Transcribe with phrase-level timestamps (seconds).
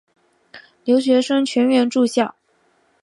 [0.83, 2.33] 留学生全员住校。